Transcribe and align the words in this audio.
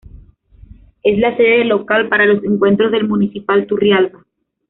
Es 1.03 1.19
la 1.19 1.37
sede 1.37 1.59
de 1.59 1.65
local 1.65 2.09
para 2.09 2.25
los 2.25 2.43
encuentros 2.43 2.91
del 2.91 3.07
Municipal 3.07 3.67
Turrialba. 3.67 4.25